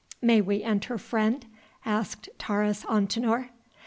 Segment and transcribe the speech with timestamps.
[0.19, 1.45] "May we enter, friend?"
[1.85, 3.49] asked Taurus Antinor.